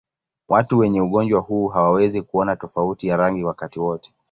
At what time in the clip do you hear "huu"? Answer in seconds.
1.41-1.67